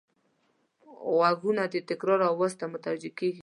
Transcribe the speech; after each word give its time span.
غوږونه 1.13 1.63
د 1.73 1.75
تکرار 1.89 2.19
آواز 2.31 2.51
ته 2.59 2.65
متوجه 2.73 3.09
کېږي 3.19 3.39